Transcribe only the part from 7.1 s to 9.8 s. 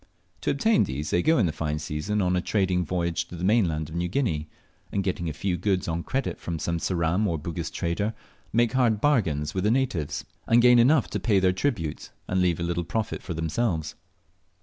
or Bugis trader, make hard bargains with the